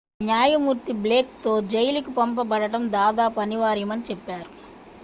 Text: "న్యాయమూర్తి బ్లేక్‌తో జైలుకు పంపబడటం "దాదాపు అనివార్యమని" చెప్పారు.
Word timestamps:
"న్యాయమూర్తి 0.21 0.93
బ్లేక్‌తో 1.03 1.61
జైలుకు 1.67 2.11
పంపబడటం 2.11 2.91
"దాదాపు 2.91 3.39
అనివార్యమని" 3.39 4.05
చెప్పారు. 4.11 4.51